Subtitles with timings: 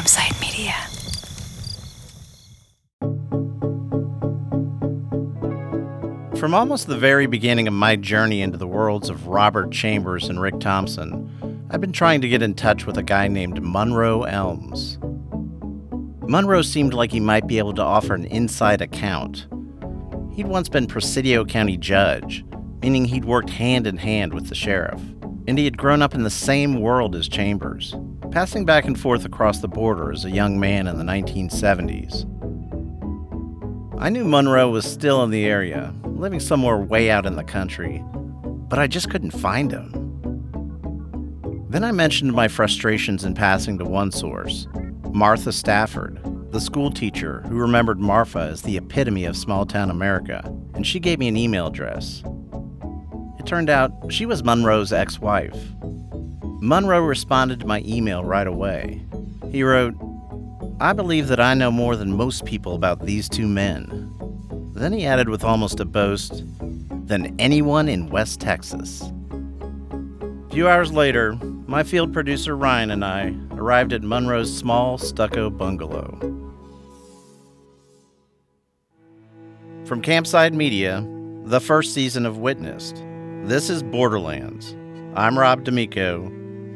[0.00, 0.72] Campside Media.
[6.38, 10.40] From almost the very beginning of my journey into the worlds of Robert Chambers and
[10.40, 14.98] Rick Thompson, I've been trying to get in touch with a guy named Monroe Elms.
[16.22, 19.48] Monroe seemed like he might be able to offer an inside account.
[20.32, 22.42] He'd once been Presidio County judge,
[22.80, 25.02] meaning he'd worked hand in hand with the sheriff,
[25.46, 27.94] and he had grown up in the same world as Chambers,
[28.30, 32.26] passing back and forth across the border as a young man in the 1970s.
[34.00, 38.04] I knew Monroe was still in the area, living somewhere way out in the country,
[38.44, 39.96] but I just couldn't find him.
[41.68, 44.68] Then I mentioned my frustrations in passing to one source,
[45.12, 46.20] Martha Stafford,
[46.52, 50.42] the school teacher who remembered Marfa as the epitome of small town America,
[50.74, 52.22] and she gave me an email address.
[53.40, 55.58] It turned out she was Monroe's ex wife.
[56.62, 59.02] Monroe responded to my email right away.
[59.50, 59.94] He wrote,
[60.78, 64.12] I believe that I know more than most people about these two men.
[64.74, 66.44] Then he added with almost a boast,
[67.06, 69.02] than anyone in West Texas.
[69.02, 71.32] A few hours later,
[71.66, 76.18] my field producer Ryan and I arrived at Monroe's small stucco bungalow.
[79.86, 81.04] From Campside Media,
[81.44, 83.02] the first season of Witnessed,
[83.44, 84.76] this is Borderlands.
[85.16, 86.30] I'm Rob D'Amico,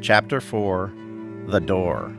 [0.05, 0.93] Chapter 4
[1.47, 2.13] The Door.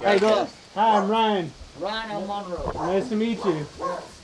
[0.00, 0.48] Hey, Doc.
[0.74, 1.52] Hi, I'm Ryan.
[1.78, 2.72] Ryan on Monroe.
[2.74, 3.64] Nice to meet you.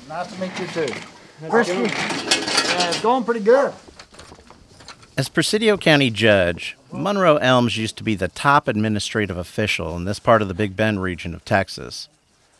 [0.08, 0.94] Nice to meet you too.
[1.48, 1.90] How's it going?
[1.92, 3.72] uh, it's going pretty good.
[5.16, 10.20] As Presidio County Judge, Monroe Elms used to be the top administrative official in this
[10.20, 12.08] part of the Big Bend region of Texas.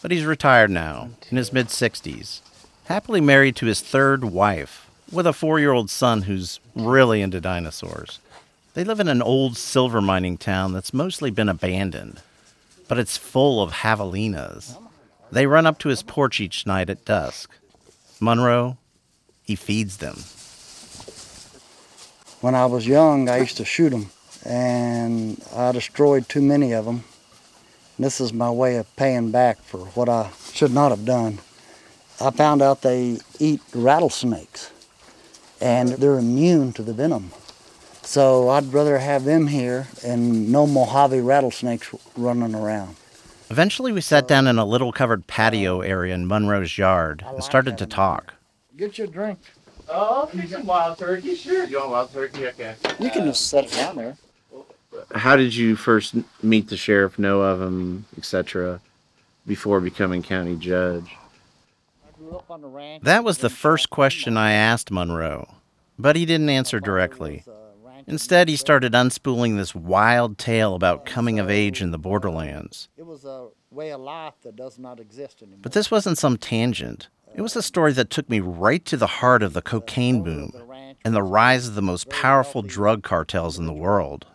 [0.03, 2.41] But he's retired now, in his mid 60s,
[2.87, 7.41] happily married to his third wife, with a four year old son who's really into
[7.41, 8.19] dinosaurs.
[8.75, 12.21] They live in an old silver mining town that's mostly been abandoned,
[12.89, 14.77] but it's full of javelinas.
[15.31, 17.51] They run up to his porch each night at dusk.
[18.21, 18.79] Monroe,
[19.45, 20.25] he feeds them.
[22.41, 24.11] When I was young, I used to shoot them,
[24.45, 27.05] and I destroyed too many of them.
[27.99, 31.39] This is my way of paying back for what I should not have done.
[32.21, 34.71] I found out they eat rattlesnakes,
[35.61, 37.31] and they're immune to the venom.
[38.03, 42.97] So I'd rather have them here and no Mojave rattlesnakes running around.
[43.51, 47.79] Eventually, we sat down in a little covered patio area in Monroe's yard and started
[47.79, 48.35] to talk.
[48.77, 49.39] Get you a drink.
[49.89, 51.65] Oh, I'll take some wild turkey, sure.
[51.65, 52.47] You want wild turkey?
[52.49, 52.75] Okay.
[52.99, 54.17] You can just set it down there.
[55.15, 58.81] How did you first meet the sheriff, know of him, etc.,
[59.47, 61.17] before becoming county judge?
[62.07, 63.03] I grew up on the ranch.
[63.03, 65.55] That was the first question I asked Monroe,
[65.99, 67.45] but he didn't answer directly.
[68.07, 72.89] Instead, he started unspooling this wild tale about coming of uh, age in the borderlands.
[72.99, 75.61] It was a way of life that does not exist anymore.
[75.63, 77.09] But this wasn't some tangent.
[77.35, 80.53] It was a story that took me right to the heart of the cocaine boom
[81.05, 84.27] and the rise of the most powerful drug cartels in the world.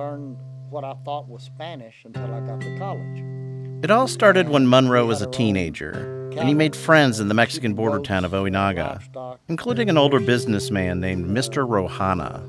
[0.00, 0.38] Learned
[0.70, 3.84] what I thought was Spanish until I got to college.
[3.84, 7.74] It all started when Monroe was a teenager, and he made friends in the Mexican
[7.74, 11.68] border town of Ojinaga, including an older businessman named Mr.
[11.68, 12.40] Rohana.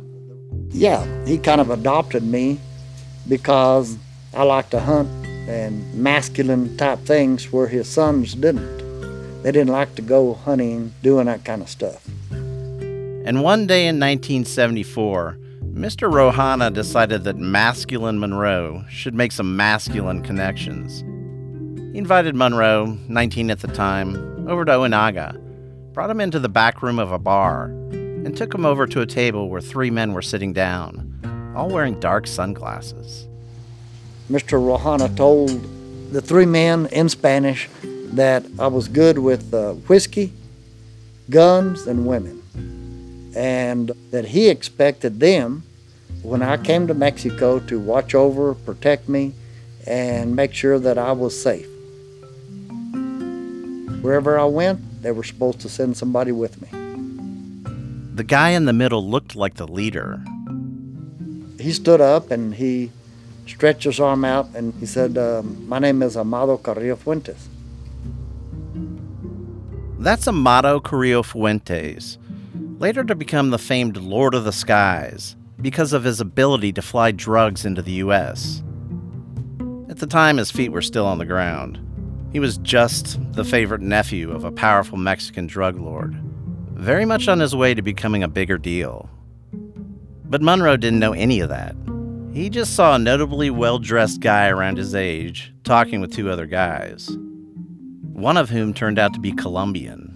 [0.69, 2.57] Yeah, he kind of adopted me
[3.27, 3.97] because
[4.33, 5.09] I like to hunt
[5.49, 9.43] and masculine type things where his sons didn't.
[9.43, 12.07] They didn't like to go hunting, doing that kind of stuff.
[12.31, 15.37] And one day in 1974,
[15.81, 16.11] Mr.
[16.11, 20.99] Rohana decided that masculine Monroe should make some masculine connections.
[21.91, 25.41] He invited Monroe, 19 at the time, over to Ojinaga,
[25.91, 29.07] brought him into the back room of a bar, and took him over to a
[29.07, 33.27] table where three men were sitting down, all wearing dark sunglasses.
[34.29, 34.61] Mr.
[34.61, 35.49] Rohana told
[36.13, 37.67] the three men in Spanish
[38.13, 40.31] that I was good with uh, whiskey,
[41.31, 42.37] guns, and women.
[43.35, 45.63] And that he expected them,
[46.23, 49.33] when I came to Mexico, to watch over, protect me,
[49.87, 51.67] and make sure that I was safe.
[54.01, 56.67] Wherever I went, they were supposed to send somebody with me.
[58.13, 60.23] The guy in the middle looked like the leader.
[61.59, 62.91] He stood up and he
[63.47, 67.47] stretched his arm out and he said, um, My name is Amado Carrillo Fuentes.
[69.97, 72.17] That's Amado Carrillo Fuentes,
[72.79, 77.11] later to become the famed Lord of the Skies because of his ability to fly
[77.11, 78.63] drugs into the U.S.
[79.89, 81.79] At the time, his feet were still on the ground.
[82.31, 86.15] He was just the favorite nephew of a powerful Mexican drug lord,
[86.73, 89.09] very much on his way to becoming a bigger deal.
[90.25, 91.75] But Monroe didn't know any of that.
[92.33, 96.45] He just saw a notably well dressed guy around his age talking with two other
[96.45, 97.09] guys,
[98.13, 100.07] one of whom turned out to be Colombian.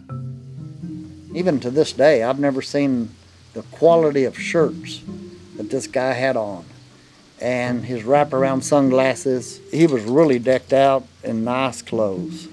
[1.35, 3.09] Even to this day, I've never seen
[3.53, 5.01] the quality of shirts
[5.65, 6.65] that this guy had on
[7.41, 9.59] and his wraparound sunglasses.
[9.71, 12.47] He was really decked out in nice clothes.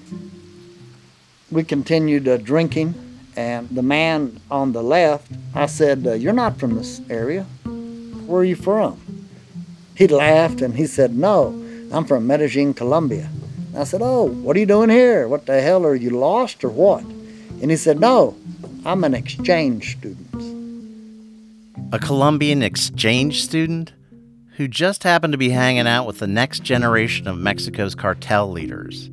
[1.51, 2.95] We continued uh, drinking,
[3.35, 7.43] and the man on the left, I said, uh, You're not from this area.
[8.25, 8.99] Where are you from?
[9.95, 11.47] He laughed and he said, No,
[11.91, 13.29] I'm from Medellin, Colombia.
[13.77, 15.27] I said, Oh, what are you doing here?
[15.27, 17.03] What the hell, are you lost or what?
[17.03, 18.35] And he said, No,
[18.83, 20.22] I'm an exchange student.
[21.93, 23.93] A Colombian exchange student?
[24.57, 29.11] Who just happened to be hanging out with the next generation of Mexico's cartel leaders.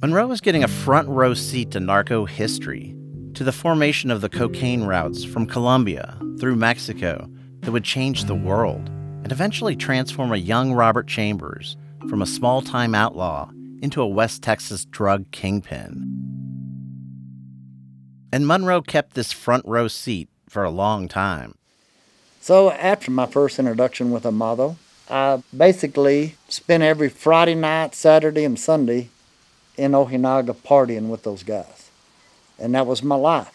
[0.00, 2.94] Monroe was getting a front row seat to narco history,
[3.34, 7.28] to the formation of the cocaine routes from Colombia through Mexico
[7.62, 8.88] that would change the world
[9.24, 11.76] and eventually transform a young Robert Chambers
[12.08, 13.50] from a small time outlaw
[13.82, 16.04] into a West Texas drug kingpin.
[18.32, 21.57] And Monroe kept this front row seat for a long time.
[22.48, 24.78] So after my first introduction with Amado,
[25.10, 29.10] I basically spent every Friday night, Saturday, and Sunday
[29.76, 31.90] in Ojinaga partying with those guys.
[32.58, 33.52] And that was my life.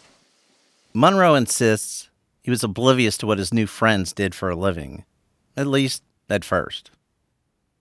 [0.94, 2.10] Monroe insists
[2.44, 5.06] he was oblivious to what his new friends did for a living,
[5.58, 6.92] at least at first.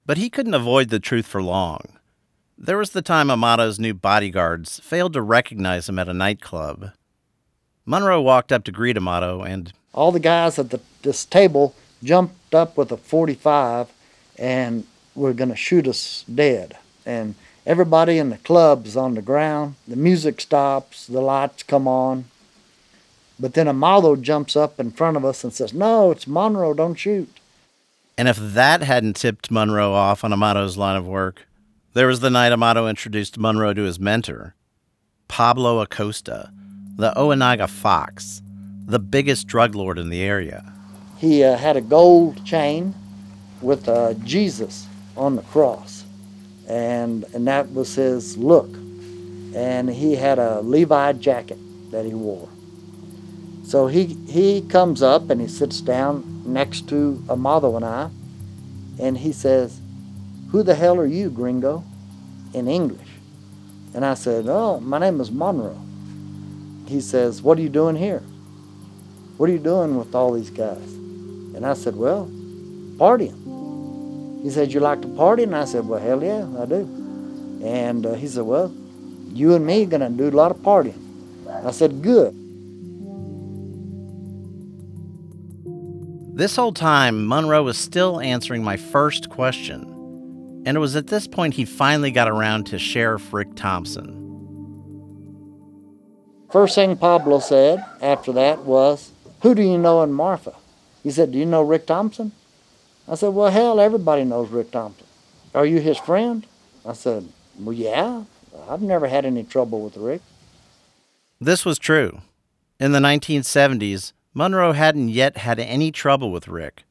[0.07, 1.99] But he couldn't avoid the truth for long.
[2.57, 6.93] There was the time Amado's new bodyguards failed to recognize him at a nightclub.
[7.85, 9.75] Monroe walked up to greet Amato and.
[9.95, 13.89] All the guys at the, this table jumped up with a 45
[14.39, 16.77] and were going to shoot us dead.
[17.05, 17.35] And
[17.67, 19.75] everybody in the club's on the ground.
[19.87, 22.25] The music stops, the lights come on.
[23.39, 26.95] But then Amado jumps up in front of us and says, No, it's Monroe, don't
[26.95, 27.41] shoot.
[28.17, 31.47] And if that hadn't tipped Monroe off on Amado's line of work,
[31.95, 34.55] there was the night Amado introduced Monroe to his mentor,
[35.29, 36.51] Pablo Acosta,
[36.97, 38.43] the Ojinaga Fox,
[38.93, 40.71] the biggest drug lord in the area.
[41.17, 42.95] He uh, had a gold chain
[43.63, 44.87] with uh, Jesus
[45.17, 46.05] on the cross,
[46.69, 48.69] and, and that was his look.
[49.55, 51.57] And he had a Levi jacket
[51.91, 52.51] that he wore.
[53.65, 58.11] So he, he comes up and he sits down next to Amado and I,
[58.99, 59.81] and he says,
[60.51, 61.83] Who the hell are you, gringo?
[62.53, 63.09] in English.
[63.95, 65.81] And I said, Oh, my name is Monroe.
[66.87, 68.23] He says, What are you doing here?
[69.37, 70.93] What are you doing with all these guys?
[71.55, 72.27] And I said, Well,
[72.97, 74.43] partying.
[74.43, 75.45] He said, You like to party?
[75.45, 77.61] And I said, Well, hell yeah, I do.
[77.65, 78.75] And uh, he said, Well,
[79.29, 80.99] you and me are going to do a lot of partying.
[81.65, 82.35] I said, Good.
[86.35, 90.63] This whole time, Monroe was still answering my first question.
[90.65, 94.19] And it was at this point he finally got around to Sheriff Rick Thompson.
[96.51, 99.12] First thing Pablo said after that was,
[99.43, 100.55] Who do you know in Marfa?
[101.03, 102.33] He said, Do you know Rick Thompson?
[103.09, 105.07] I said, Well, hell, everybody knows Rick Thompson.
[105.53, 106.47] Are you his friend?
[106.87, 107.29] I said,
[107.59, 108.25] Well, yeah.
[108.69, 110.21] I've never had any trouble with Rick.
[111.41, 112.21] This was true.
[112.79, 116.85] In the 1970s, Monroe hadn't yet had any trouble with Rick.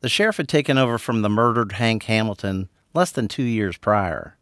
[0.00, 4.36] The sheriff had taken over from the murdered Hank Hamilton less than two years prior.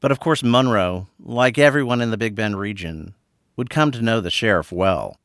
[0.00, 3.14] But of course, Monroe, like everyone in the Big Bend region,
[3.56, 5.18] would come to know the sheriff well.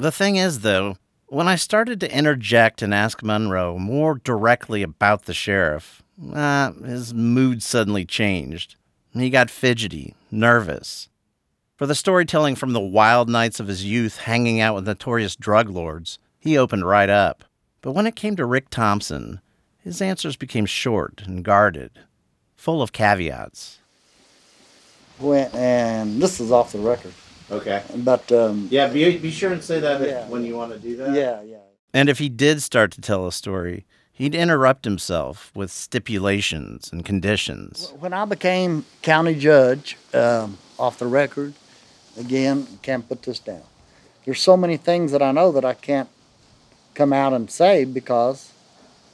[0.00, 5.26] The thing is, though, when I started to interject and ask Monroe more directly about
[5.26, 6.02] the sheriff,
[6.32, 8.76] uh, his mood suddenly changed.
[9.12, 11.10] He got fidgety, nervous.
[11.76, 15.68] For the storytelling from the wild nights of his youth hanging out with notorious drug
[15.68, 17.44] lords, he opened right up.
[17.82, 19.42] But when it came to Rick Thompson,
[19.84, 21.90] his answers became short and guarded,
[22.56, 23.80] full of caveats.
[25.18, 27.12] Went and this is off the record.
[27.50, 27.82] Okay.
[27.96, 30.28] But um, Yeah, be, be sure and say that Yeah.
[30.28, 31.14] when you want to do that.
[31.14, 31.56] yeah, yeah.
[31.92, 37.04] And if he did start to tell a story, he'd interrupt himself with stipulations and
[37.04, 37.92] conditions.
[37.98, 41.54] When I became county judge, um, off the record,
[42.16, 43.62] again, can't put this down.
[44.24, 46.08] There's so many things that I know that I can't
[46.94, 48.52] come out and say because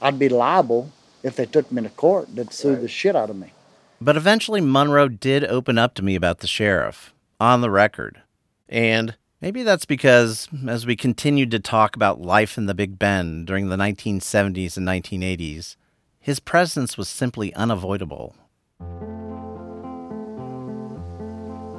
[0.02, 0.90] I'd be liable
[1.22, 2.34] if they took me to court.
[2.34, 3.52] They'd sue the shit out of me.
[4.00, 8.20] But eventually, Monroe did open up to me about the sheriff, on the record.
[8.68, 13.46] And maybe that's because as we continued to talk about life in the Big Bend
[13.46, 15.76] during the 1970s and 1980s,
[16.18, 18.34] his presence was simply unavoidable.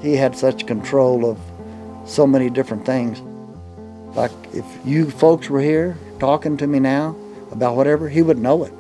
[0.02, 1.40] he had such control of
[2.06, 3.22] so many different things.
[4.16, 7.16] Like if you folks were here talking to me now
[7.52, 8.74] about whatever, he would know it.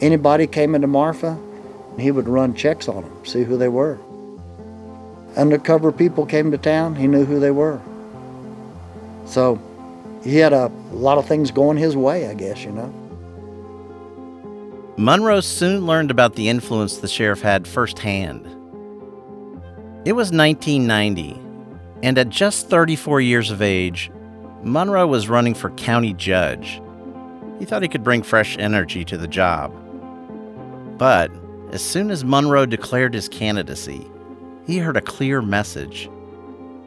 [0.00, 1.38] Anybody came into Marfa,
[1.98, 3.98] he would run checks on them, see who they were.
[5.36, 7.80] Undercover people came to town, he knew who they were.
[9.24, 9.60] So
[10.24, 12.92] he had a lot of things going his way, I guess, you know.
[14.96, 18.46] Monroe soon learned about the influence the sheriff had firsthand.
[20.04, 21.40] It was 1990,
[22.02, 24.10] and at just 34 years of age,
[24.62, 26.82] Monroe was running for county judge.
[27.60, 29.72] He thought he could bring fresh energy to the job.
[30.98, 31.30] But
[31.70, 34.10] as soon as Monroe declared his candidacy,
[34.68, 36.10] he heard a clear message.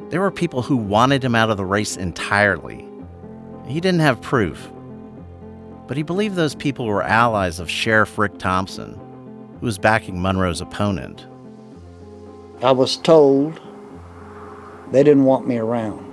[0.10, 2.88] There were people who wanted him out of the race entirely.
[3.66, 4.72] He didn't have proof,
[5.88, 8.94] but he believed those people were allies of Sheriff Rick Thompson,
[9.60, 11.26] who was backing Monroe's opponent.
[12.62, 13.60] I was told
[14.92, 16.06] they didn't want me around.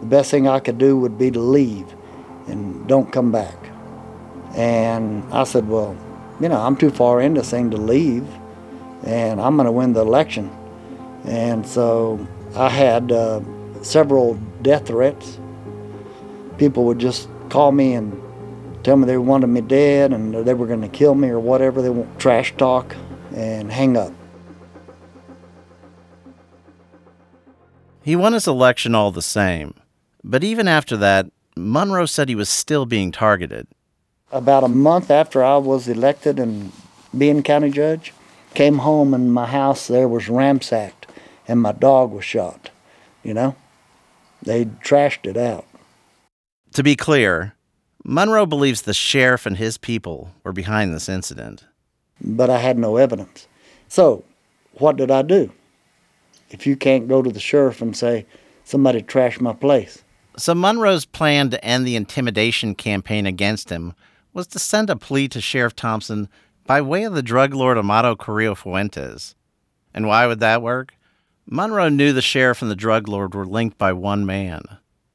[0.00, 1.86] The best thing I could do would be to leave
[2.48, 3.56] and don't come back.
[4.56, 5.96] And I said, well,
[6.40, 8.26] you know, I'm too far into this thing to leave,
[9.04, 10.50] and I'm going to win the election.
[11.24, 13.40] And so I had uh,
[13.82, 15.38] several death threats.
[16.58, 18.20] People would just call me and
[18.84, 21.80] tell me they wanted me dead and they were going to kill me or whatever.
[21.80, 22.94] They want trash talk
[23.34, 24.12] and hang up.
[28.02, 29.74] He won his election all the same,
[30.22, 31.26] but even after that,
[31.56, 33.66] Monroe said he was still being targeted.
[34.30, 36.70] About a month after I was elected and
[37.16, 38.12] being county judge,
[38.52, 41.03] came home and my house there was ransacked
[41.46, 42.70] and my dog was shot.
[43.22, 43.56] You know,
[44.42, 45.66] they trashed it out.
[46.72, 47.54] To be clear,
[48.04, 51.64] Monroe believes the sheriff and his people were behind this incident.
[52.20, 53.48] But I had no evidence.
[53.88, 54.24] So,
[54.74, 55.50] what did I do?
[56.50, 58.26] If you can't go to the sheriff and say,
[58.64, 60.02] somebody trashed my place.
[60.36, 63.94] So, Monroe's plan to end the intimidation campaign against him
[64.32, 66.28] was to send a plea to Sheriff Thompson
[66.66, 69.34] by way of the drug lord Amado Carrillo Fuentes.
[69.94, 70.94] And why would that work?
[71.46, 74.62] Monroe knew the sheriff and the drug lord were linked by one man,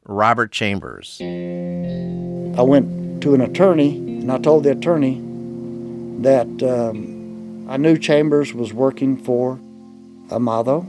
[0.05, 1.17] Robert Chambers.
[1.21, 5.15] I went to an attorney and I told the attorney
[6.21, 9.59] that um, I knew Chambers was working for
[10.31, 10.81] Amado,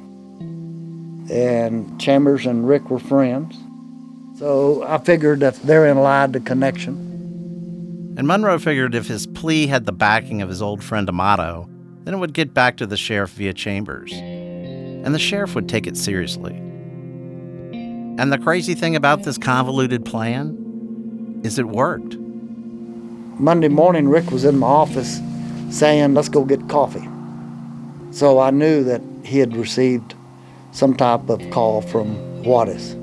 [1.30, 3.56] and Chambers and Rick were friends.
[4.38, 8.14] So I figured that therein lied the connection.
[8.18, 11.66] And Monroe figured if his plea had the backing of his old friend Amado,
[12.04, 14.12] then it would get back to the sheriff via Chambers
[15.04, 16.52] and the sheriff would take it seriously.
[16.52, 22.16] And the crazy thing about this convoluted plan is it worked.
[23.40, 25.20] Monday morning, Rick was in my office
[25.70, 27.08] saying, Let's go get coffee.
[28.10, 30.14] So I knew that he had received
[30.72, 32.94] some type of call from Juarez.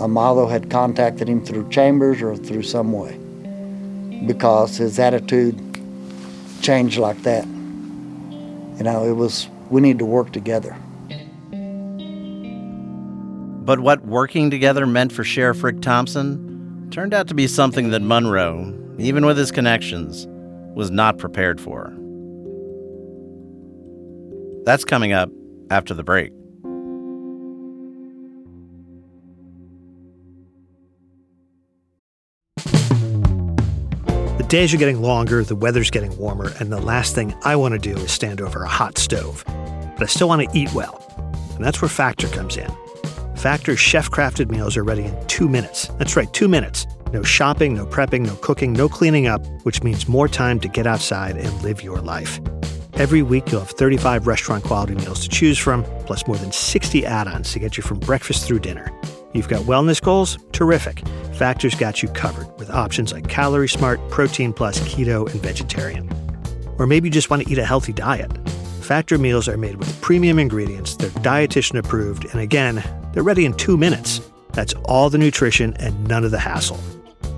[0.00, 3.16] Amado had contacted him through Chambers or through some way
[4.26, 5.58] because his attitude
[6.62, 7.46] changed like that.
[7.46, 10.76] You know, it was we need to work together.
[13.64, 18.02] But what working together meant for Sheriff Rick Thompson turned out to be something that
[18.02, 20.26] Monroe, even with his connections,
[20.74, 21.94] was not prepared for.
[24.64, 25.30] That's coming up
[25.70, 26.32] after the break.
[34.50, 37.78] Days are getting longer, the weather's getting warmer, and the last thing I want to
[37.78, 39.44] do is stand over a hot stove
[40.00, 41.04] but I still want to eat well.
[41.54, 42.70] And that's where Factor comes in.
[43.36, 45.88] Factor's chef crafted meals are ready in two minutes.
[45.98, 46.86] That's right, two minutes.
[47.12, 50.86] No shopping, no prepping, no cooking, no cleaning up, which means more time to get
[50.86, 52.40] outside and live your life.
[52.94, 57.04] Every week, you'll have 35 restaurant quality meals to choose from, plus more than 60
[57.04, 58.90] add ons to get you from breakfast through dinner.
[59.32, 60.38] You've got wellness goals?
[60.52, 61.06] Terrific.
[61.34, 66.10] Factor's got you covered with options like Calorie Smart, Protein Plus, Keto, and Vegetarian.
[66.78, 68.30] Or maybe you just want to eat a healthy diet.
[68.80, 72.82] Factor meals are made with premium ingredients, they're dietitian approved, and again,
[73.12, 74.20] they're ready in two minutes.
[74.52, 76.80] That's all the nutrition and none of the hassle.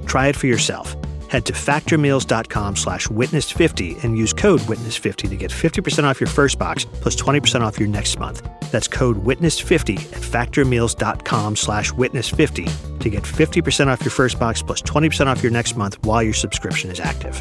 [0.07, 0.97] Try it for yourself.
[1.33, 6.59] Head to factormeals.com slash witness50 and use code witness50 to get 50% off your first
[6.59, 8.47] box plus 20% off your next month.
[8.71, 14.83] That's code witness50 at factormeals.com slash witness50 to get 50% off your first box plus
[14.83, 17.41] 20% off your next month while your subscription is active.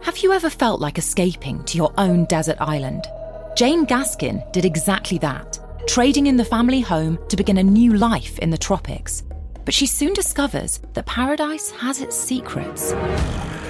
[0.00, 3.06] Have you ever felt like escaping to your own desert island?
[3.54, 8.36] Jane Gaskin did exactly that, trading in the family home to begin a new life
[8.40, 9.22] in the tropics.
[9.70, 12.92] But she soon discovers that paradise has its secrets.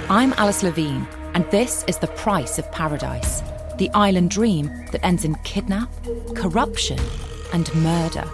[0.08, 3.42] I'm Alice Levine, and this is The Price of Paradise
[3.76, 5.90] the island dream that ends in kidnap,
[6.34, 6.98] corruption,
[7.52, 8.24] and murder.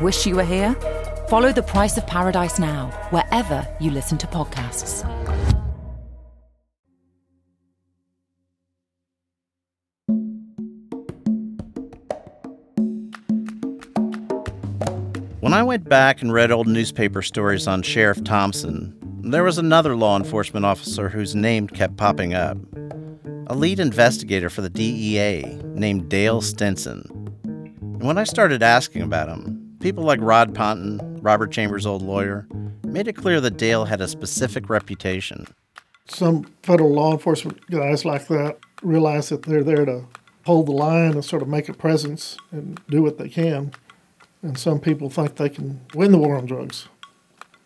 [0.00, 0.74] Wish you were here?
[1.28, 5.02] Follow The Price of Paradise now, wherever you listen to podcasts.
[15.52, 19.94] When I went back and read old newspaper stories on Sheriff Thompson, there was another
[19.94, 22.56] law enforcement officer whose name kept popping up.
[23.48, 25.42] A lead investigator for the DEA
[25.74, 27.04] named Dale Stinson.
[27.44, 32.48] And when I started asking about him, people like Rod Ponton, Robert Chambers' old lawyer,
[32.86, 35.46] made it clear that Dale had a specific reputation.
[36.08, 40.06] Some federal law enforcement guys like that realize that they're there to
[40.46, 43.72] hold the line and sort of make a presence and do what they can.
[44.42, 46.88] And some people think they can win the war on drugs.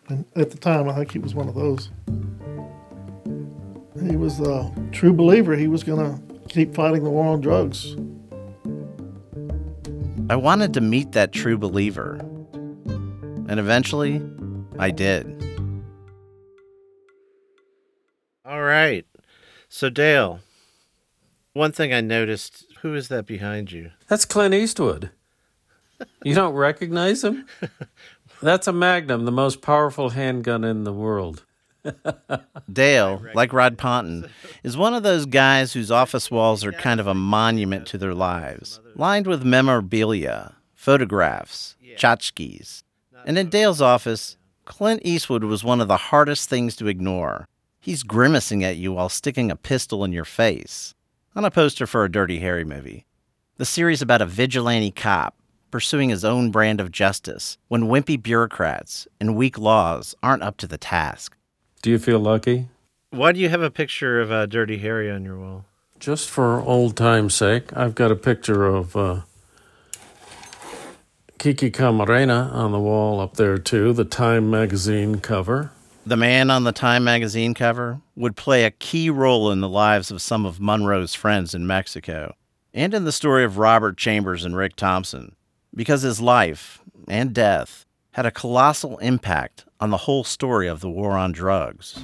[0.09, 1.89] And at the time, I think he was one of those.
[4.07, 7.95] He was a true believer he was going to keep fighting the war on drugs.
[10.29, 12.15] I wanted to meet that true believer.
[13.49, 14.21] And eventually,
[14.77, 15.33] I did.
[18.45, 19.05] All right.
[19.67, 20.41] So, Dale,
[21.53, 23.91] one thing I noticed who is that behind you?
[24.07, 25.09] That's Clint Eastwood.
[26.23, 27.45] You don't recognize him?
[28.41, 31.43] That's a Magnum, the most powerful handgun in the world.
[32.71, 34.29] Dale, like Rod Ponton,
[34.63, 38.13] is one of those guys whose office walls are kind of a monument to their
[38.13, 42.83] lives, lined with memorabilia, photographs, tchotchkes.
[43.25, 47.47] And in Dale's office, Clint Eastwood was one of the hardest things to ignore.
[47.79, 50.93] He's grimacing at you while sticking a pistol in your face
[51.35, 53.05] on a poster for a Dirty Harry movie.
[53.55, 55.36] The series about a vigilante cop
[55.71, 60.67] pursuing his own brand of justice when wimpy bureaucrats and weak laws aren't up to
[60.67, 61.35] the task.
[61.81, 62.67] Do you feel lucky?
[63.11, 65.65] Why do you have a picture of uh, Dirty Harry on your wall?
[65.99, 69.21] Just for old time's sake, I've got a picture of uh,
[71.39, 75.71] Kiki Camarena on the wall up there, too, the Time magazine cover.
[76.05, 80.11] The man on the Time magazine cover would play a key role in the lives
[80.11, 82.35] of some of Monroe's friends in Mexico
[82.73, 85.35] and in the story of Robert Chambers and Rick Thompson,
[85.77, 90.89] because his life and death had a colossal impact on the whole story of the
[90.89, 92.03] war on drugs.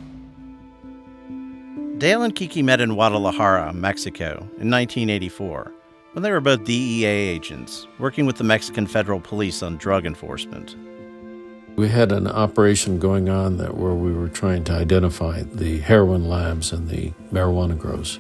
[1.98, 5.72] Dale and Kiki met in Guadalajara, Mexico, in 1984,
[6.12, 10.76] when they were both DEA agents working with the Mexican Federal Police on drug enforcement.
[11.76, 16.30] We had an operation going on that where we were trying to identify the heroin
[16.30, 18.20] labs and the marijuana grows.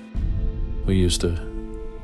[0.87, 1.37] We used to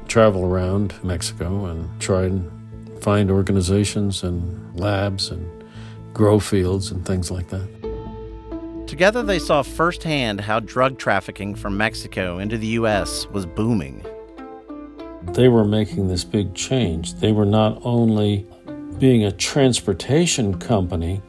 [0.07, 2.58] travel around Mexico and try and
[3.01, 5.63] find organizations and labs and
[6.13, 7.67] grow fields and things like that.
[8.87, 13.27] Together, they saw firsthand how drug trafficking from Mexico into the U.S.
[13.27, 14.03] was booming.
[15.33, 17.13] They were making this big change.
[17.15, 18.47] They were not only
[18.97, 21.21] being a transportation company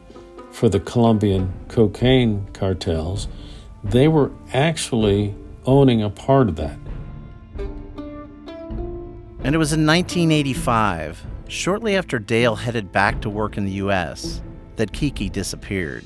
[0.51, 3.27] for the Colombian cocaine cartels,
[3.83, 6.77] they were actually owning a part of that.
[9.43, 14.41] And it was in 1985, shortly after Dale headed back to work in the U.S.,
[14.77, 16.05] that Kiki disappeared.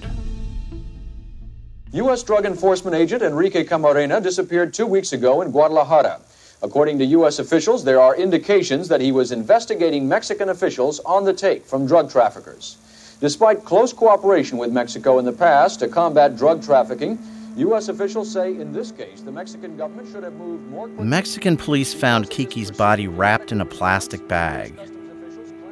[1.94, 2.24] U.S.
[2.24, 6.20] Drug Enforcement Agent Enrique Camarena disappeared two weeks ago in Guadalajara.
[6.62, 7.40] According to U.S.
[7.40, 12.10] officials, there are indications that he was investigating Mexican officials on the take from drug
[12.10, 12.78] traffickers.
[13.22, 17.20] Despite close cooperation with Mexico in the past to combat drug trafficking,
[17.58, 17.88] U.S.
[17.88, 21.06] officials say in this case the Mexican government should have moved more quickly.
[21.06, 24.78] Mexican police found Kiki's body wrapped in a plastic bag.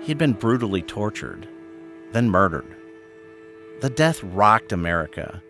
[0.04, 1.48] He had been brutally tortured,
[2.12, 2.76] then murdered.
[3.80, 5.42] The death rocked America.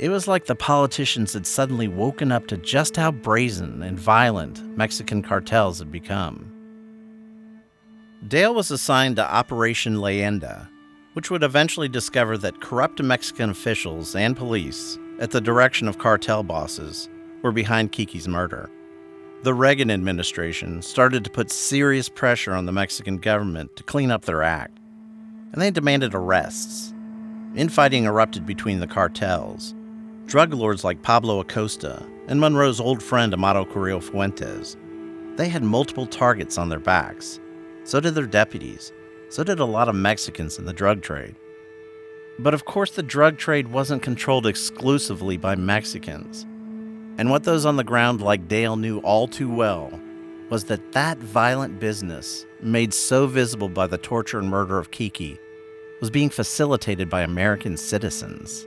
[0.00, 4.64] It was like the politicians had suddenly woken up to just how brazen and violent
[4.74, 6.50] Mexican cartels had become.
[8.26, 10.66] Dale was assigned to Operation Leyenda,
[11.12, 16.42] which would eventually discover that corrupt Mexican officials and police, at the direction of cartel
[16.42, 17.10] bosses,
[17.42, 18.70] were behind Kiki's murder.
[19.44, 24.24] The Reagan administration started to put serious pressure on the Mexican government to clean up
[24.24, 24.76] their act,
[25.52, 26.92] and they demanded arrests.
[27.54, 29.76] Infighting erupted between the cartels.
[30.26, 34.76] Drug lords like Pablo Acosta and Monroe's old friend Amado Carrillo Fuentes.
[35.36, 37.38] They had multiple targets on their backs.
[37.84, 38.92] So did their deputies.
[39.28, 41.36] So did a lot of Mexicans in the drug trade.
[42.40, 46.44] But of course, the drug trade wasn't controlled exclusively by Mexicans.
[47.18, 49.90] And what those on the ground like Dale knew all too well
[50.50, 55.38] was that that violent business, made so visible by the torture and murder of Kiki,
[56.00, 58.66] was being facilitated by American citizens.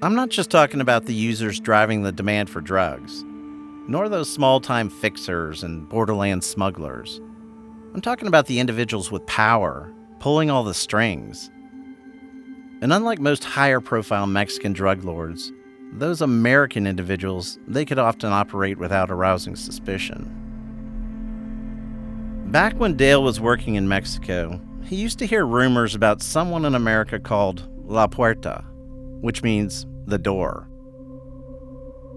[0.00, 3.24] I'm not just talking about the users driving the demand for drugs.
[3.88, 7.20] nor those small time fixers and borderland smugglers.
[7.94, 11.50] I'm talking about the individuals with power, pulling all the strings.
[12.80, 15.52] And unlike most higher profile Mexican drug lords,
[15.92, 20.38] those American individuals, they could often operate without arousing suspicion.
[22.46, 26.74] Back when Dale was working in Mexico, he used to hear rumors about someone in
[26.74, 28.64] America called La Puerta,
[29.20, 30.68] which means the door.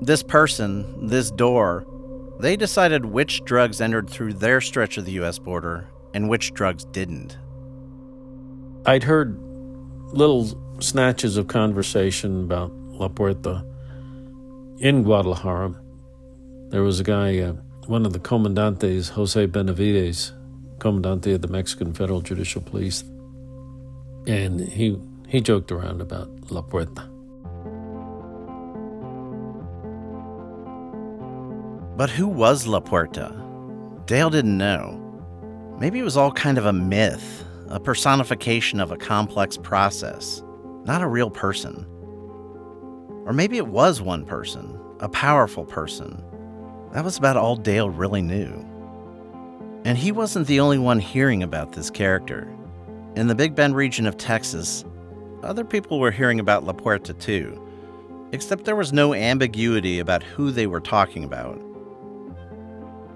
[0.01, 1.85] This person, this door,
[2.39, 6.85] they decided which drugs entered through their stretch of the US border and which drugs
[6.85, 7.37] didn't.
[8.85, 9.37] I'd heard
[10.13, 13.65] little snatches of conversation about La Puerta
[14.79, 15.75] in Guadalajara.
[16.69, 17.53] There was a guy, uh,
[17.87, 20.33] one of the comandantes, Jose Benavides,
[20.79, 23.03] commandante of the Mexican Federal Judicial Police,
[24.27, 27.09] and he he joked around about La Puerta.
[31.97, 33.33] But who was La Puerta?
[34.05, 35.01] Dale didn't know.
[35.79, 40.43] Maybe it was all kind of a myth, a personification of a complex process,
[40.83, 41.85] not a real person.
[43.25, 46.23] Or maybe it was one person, a powerful person.
[46.93, 48.53] That was about all Dale really knew.
[49.83, 52.47] And he wasn't the only one hearing about this character.
[53.15, 54.85] In the Big Bend region of Texas,
[55.43, 57.61] other people were hearing about La Puerta too,
[58.31, 61.59] except there was no ambiguity about who they were talking about.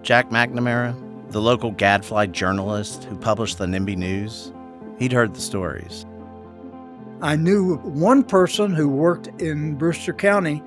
[0.02, 0.96] Jack McNamara,
[1.32, 4.54] the local gadfly journalist who published the NIMBY News,
[4.98, 6.06] he'd heard the stories.
[7.22, 10.64] I knew one person who worked in Brewster County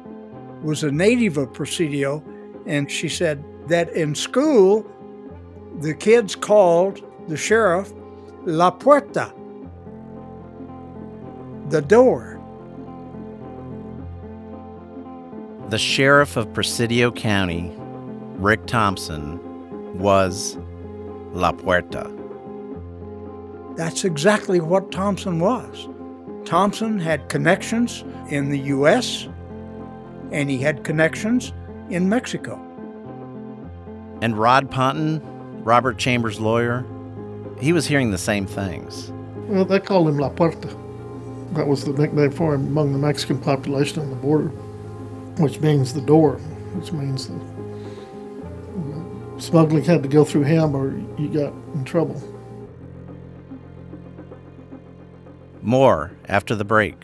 [0.63, 2.23] was a native of Presidio,
[2.67, 4.87] and she said that in school,
[5.81, 7.93] the kids called the sheriff
[8.45, 9.33] La Puerta,
[11.71, 12.39] the door.
[15.69, 17.73] The sheriff of Presidio County
[18.37, 19.41] Rick Thompson
[19.99, 20.59] was
[21.33, 22.11] La Puerta.
[23.77, 25.89] That's exactly what Thompson was.
[26.45, 29.29] Thompson had connections in the U.S.,
[30.31, 31.53] and he had connections
[31.91, 32.55] in Mexico.
[34.23, 35.21] And Rod Ponton,
[35.65, 36.85] Robert Chambers' lawyer,
[37.61, 39.13] he was hearing the same things.
[39.49, 40.69] Well, they called him La Puerta.
[41.53, 44.49] That was the nickname for him among the Mexican population on the border,
[45.39, 46.37] which means the door,
[46.75, 47.39] which means the
[49.39, 52.21] smuggling had to go through him or you got in trouble.
[55.63, 56.97] More after the break.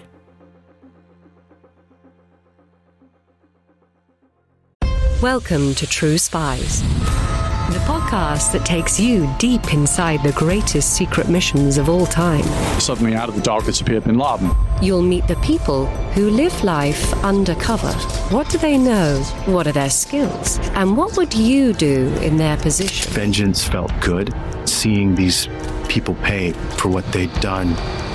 [5.22, 11.78] Welcome to True Spies, the podcast that takes you deep inside the greatest secret missions
[11.78, 12.42] of all time.
[12.80, 14.50] Suddenly, out of the darkness appeared Bin Laden.
[14.82, 17.92] You'll meet the people who live life undercover.
[18.34, 19.20] What do they know?
[19.46, 20.58] What are their skills?
[20.74, 23.12] And what would you do in their position?
[23.12, 24.34] Vengeance felt good.
[24.64, 25.48] Seeing these
[25.88, 27.76] people pay for what they'd done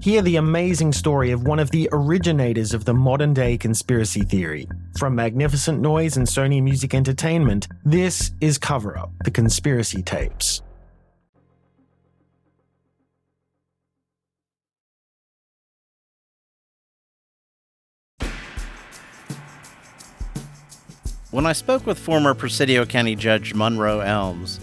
[0.00, 4.66] Hear the amazing story of one of the originators of the modern day conspiracy theory.
[4.98, 10.62] From Magnificent Noise and Sony Music Entertainment, this is Cover Up The Conspiracy Tapes.
[21.30, 24.60] When I spoke with former Presidio County Judge Monroe Elms,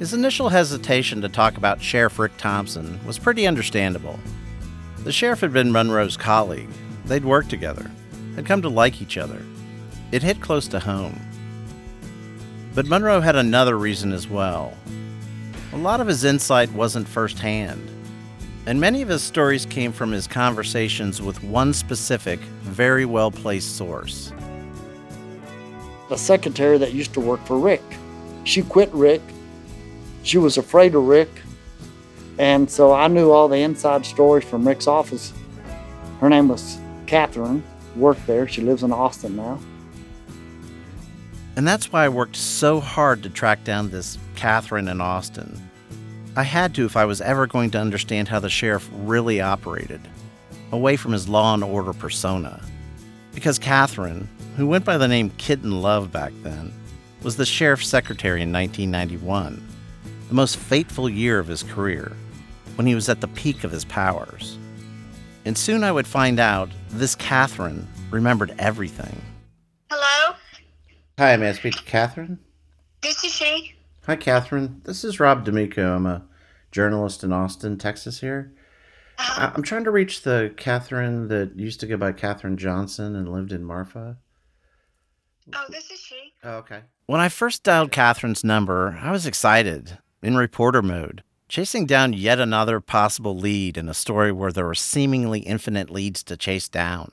[0.00, 4.18] his initial hesitation to talk about Sheriff Rick Thompson was pretty understandable.
[5.04, 6.70] The sheriff had been Monroe's colleague.
[7.04, 7.90] They'd worked together,
[8.36, 9.42] had come to like each other.
[10.12, 11.20] It hit close to home.
[12.74, 14.72] But Munro had another reason as well.
[15.74, 17.86] A lot of his insight wasn't firsthand,
[18.64, 23.76] and many of his stories came from his conversations with one specific, very well placed
[23.76, 24.32] source.
[26.08, 27.82] The secretary that used to work for Rick.
[28.44, 29.20] She quit Rick.
[30.22, 31.28] She was afraid of Rick.
[32.38, 35.32] And so I knew all the inside stories from Rick's office.
[36.20, 37.62] Her name was Catherine,
[37.96, 38.48] worked there.
[38.48, 39.60] She lives in Austin now.
[41.56, 45.60] And that's why I worked so hard to track down this Catherine in Austin.
[46.36, 50.00] I had to if I was ever going to understand how the sheriff really operated,
[50.72, 52.60] away from his law and order persona.
[53.32, 56.72] Because Catherine, who went by the name Kitten Love back then,
[57.22, 59.66] was the sheriff's secretary in 1991,
[60.28, 62.16] the most fateful year of his career,
[62.76, 64.58] when he was at the peak of his powers.
[65.44, 69.20] And soon I would find out this Catherine remembered everything.
[69.90, 70.36] Hello,
[71.18, 72.38] Hi, may I speak to Catherine?
[73.02, 73.74] this is she.
[74.06, 74.80] Hi, Catherine.
[74.84, 75.94] This is Rob D'Amico.
[75.94, 76.24] I'm a
[76.72, 78.52] journalist in Austin, Texas here.
[79.18, 79.46] Uh-huh.
[79.46, 83.30] I- I'm trying to reach the Catherine that used to go by Catherine Johnson and
[83.32, 84.16] lived in Marfa.
[85.54, 86.32] Oh, this is she.
[86.42, 86.80] Oh, okay.
[87.06, 91.22] When I first dialed Catherine's number, I was excited, in reporter mode,
[91.54, 96.20] chasing down yet another possible lead in a story where there were seemingly infinite leads
[96.24, 97.12] to chase down.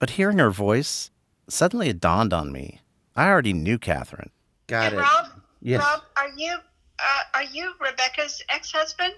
[0.00, 1.12] But hearing her voice,
[1.48, 2.80] suddenly it dawned on me.
[3.14, 4.30] I already knew Catherine.
[4.66, 5.26] Got Hey, Rob.
[5.62, 6.56] Yes, Rob, are you
[6.98, 9.14] uh, are you Rebecca's ex-husband?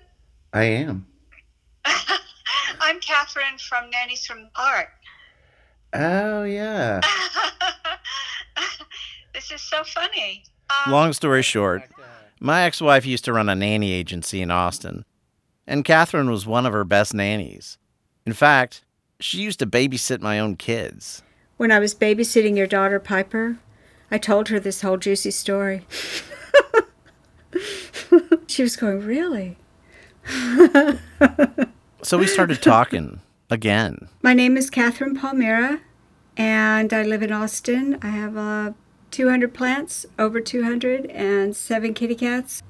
[0.53, 1.07] I am.
[2.79, 4.89] I'm Catherine from Nannies from the Park.
[5.95, 7.01] Oh, yeah.
[9.33, 10.43] This is so funny.
[10.89, 11.83] Long story short,
[12.41, 15.05] my ex wife used to run a nanny agency in Austin,
[15.67, 17.79] and Catherine was one of her best nannies.
[18.27, 18.85] In fact,
[19.21, 21.23] she used to babysit my own kids.
[21.57, 23.59] When I was babysitting your daughter, Piper,
[24.11, 25.87] I told her this whole juicy story.
[28.47, 29.57] she was going, Really?
[32.03, 33.21] So we started talking
[33.51, 34.09] again.
[34.23, 35.81] My name is Catherine Palmera,
[36.37, 37.99] and I live in Austin.
[38.01, 38.73] I have uh,
[39.11, 42.63] 200 plants, over 200, and seven kitty cats.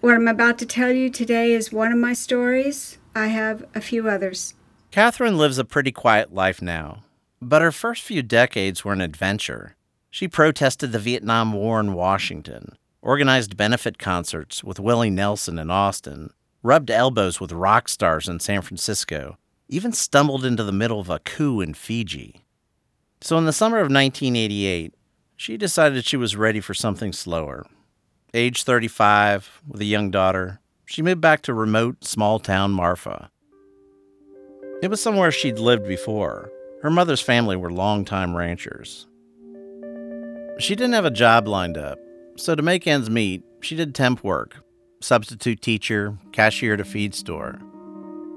[0.00, 2.98] What I'm about to tell you today is one of my stories.
[3.14, 4.54] I have a few others.
[4.90, 7.04] Catherine lives a pretty quiet life now,
[7.40, 9.76] but her first few decades were an adventure.
[10.10, 16.30] She protested the Vietnam War in Washington, organized benefit concerts with Willie Nelson in Austin,
[16.62, 21.18] rubbed elbows with rock stars in San Francisco, even stumbled into the middle of a
[21.20, 22.44] coup in Fiji.
[23.20, 24.94] So in the summer of 1988,
[25.42, 27.66] she decided she was ready for something slower.
[28.32, 33.28] Age 35, with a young daughter, she moved back to remote, small town Marfa.
[34.84, 36.48] It was somewhere she'd lived before.
[36.82, 39.08] Her mother's family were longtime ranchers.
[40.60, 41.98] She didn't have a job lined up,
[42.36, 44.62] so to make ends meet, she did temp work
[45.00, 47.58] substitute teacher, cashier at a feed store.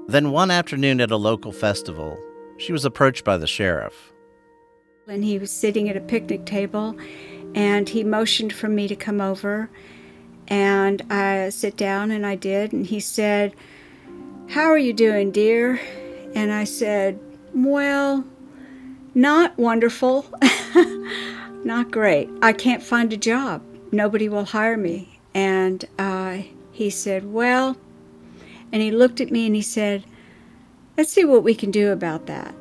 [0.08, 2.18] Then one afternoon at a local festival,
[2.58, 4.12] she was approached by the sheriff.
[5.08, 6.96] And he was sitting at a picnic table,
[7.54, 9.70] and he motioned for me to come over.
[10.48, 12.72] And I sit down, and I did.
[12.72, 13.54] And he said,
[14.48, 15.78] How are you doing, dear?
[16.34, 17.20] And I said,
[17.54, 18.24] Well,
[19.14, 20.26] not wonderful.
[21.64, 22.28] not great.
[22.42, 23.62] I can't find a job.
[23.92, 25.20] Nobody will hire me.
[25.34, 26.38] And uh,
[26.72, 27.76] he said, Well,
[28.72, 30.04] and he looked at me and he said,
[30.98, 32.56] Let's see what we can do about that.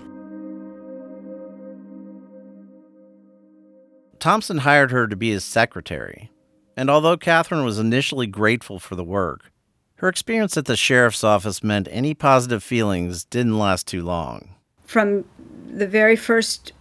[4.25, 6.31] Thompson hired her to be his secretary,
[6.75, 9.51] and although Catherine was initially grateful for the work,
[9.97, 14.55] her experience at the sheriff's office meant any positive feelings didn't last too long.
[14.83, 15.25] From
[15.71, 16.73] the very first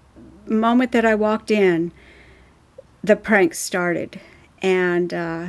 [0.47, 1.93] moment that I walked in,
[3.03, 4.19] the pranks started.
[4.63, 5.49] And uh,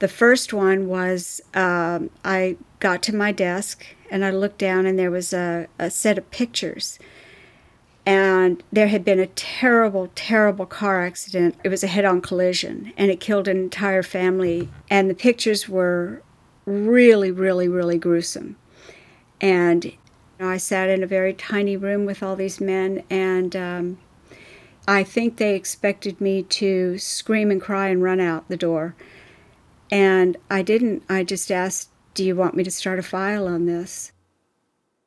[0.00, 4.98] the first one was um, I got to my desk and I looked down, and
[4.98, 6.98] there was a, a set of pictures.
[8.06, 11.56] And there had been a terrible, terrible car accident.
[11.62, 14.68] It was a head on collision, and it killed an entire family.
[14.88, 16.22] And the pictures were
[16.64, 18.56] really, really, really gruesome.
[19.40, 19.92] And you
[20.38, 23.98] know, I sat in a very tiny room with all these men, and um,
[24.88, 28.94] I think they expected me to scream and cry and run out the door.
[29.90, 31.02] And I didn't.
[31.08, 34.12] I just asked, Do you want me to start a file on this?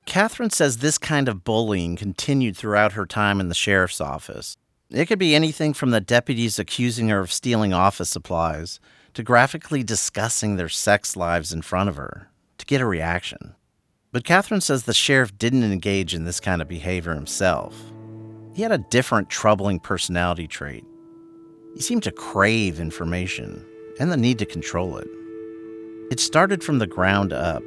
[0.06, 4.58] Catherine says this kind of bullying continued throughout her time in the sheriff's office.
[4.90, 8.80] It could be anything from the deputies accusing her of stealing office supplies
[9.14, 13.56] to graphically discussing their sex lives in front of her to get a reaction.
[14.12, 17.76] But Catherine says the sheriff didn't engage in this kind of behavior himself.
[18.54, 20.86] He had a different troubling personality trait.
[21.76, 23.66] He seemed to crave information
[24.00, 25.08] and the need to control it.
[26.12, 27.64] It started from the ground up.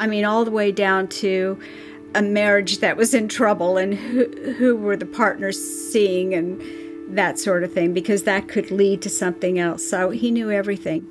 [0.00, 1.60] I mean, all the way down to
[2.14, 5.60] a marriage that was in trouble and who, who were the partners
[5.92, 6.60] seeing and
[7.16, 9.86] that sort of thing, because that could lead to something else.
[9.86, 11.06] So he knew everything.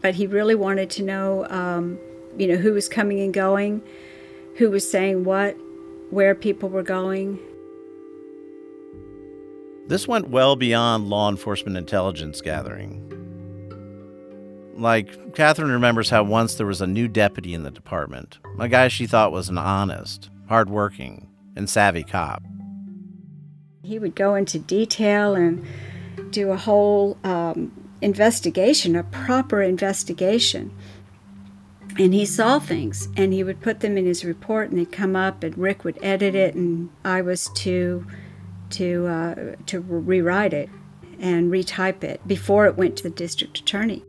[0.00, 1.98] But he really wanted to know, um,
[2.38, 3.82] you know, who was coming and going,
[4.56, 5.56] who was saying what,
[6.10, 7.38] where people were going.
[9.88, 13.13] This went well beyond law enforcement intelligence gathering.
[14.76, 18.88] Like, Catherine remembers how once there was a new deputy in the department, a guy
[18.88, 22.42] she thought was an honest, hardworking, and savvy cop.
[23.82, 25.64] He would go into detail and
[26.30, 30.72] do a whole um, investigation, a proper investigation.
[31.98, 35.14] And he saw things and he would put them in his report and they'd come
[35.14, 38.04] up and Rick would edit it and I was to
[38.70, 40.70] to uh, to rewrite it
[41.20, 44.02] and retype it before it went to the district attorney.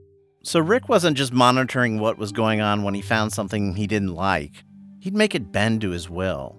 [0.46, 4.14] So Rick wasn't just monitoring what was going on when he found something he didn't
[4.14, 4.64] like.
[5.00, 6.56] He'd make it bend to his will.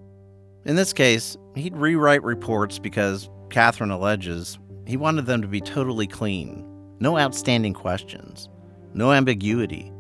[0.65, 6.09] In this case, he'd rewrite reports because, Catherine alleges, he wanted them to be totally
[6.09, 6.67] clean,
[6.99, 8.49] no outstanding questions,
[8.93, 9.93] no ambiguity.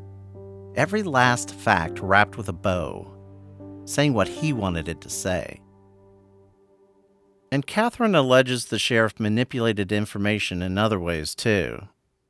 [0.75, 3.09] Every last fact wrapped with a bow,
[3.85, 5.61] saying what he wanted it to say.
[7.53, 11.87] And Catherine alleges the sheriff manipulated information in other ways too.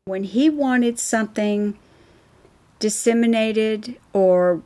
[0.06, 1.76] When he wanted something
[2.78, 4.62] disseminated or